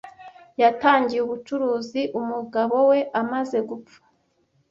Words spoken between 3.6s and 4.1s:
gupfa.